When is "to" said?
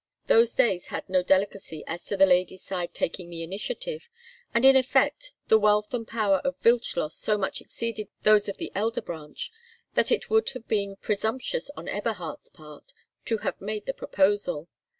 2.05-2.17, 13.25-13.37